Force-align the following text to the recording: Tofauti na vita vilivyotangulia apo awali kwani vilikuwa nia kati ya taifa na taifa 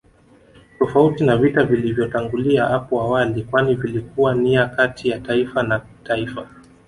Tofauti 0.79 1.23
na 1.23 1.37
vita 1.37 1.63
vilivyotangulia 1.63 2.69
apo 2.69 3.01
awali 3.01 3.43
kwani 3.43 3.75
vilikuwa 3.75 4.35
nia 4.35 4.65
kati 4.67 5.09
ya 5.09 5.19
taifa 5.19 5.63
na 5.63 5.81
taifa 6.03 6.47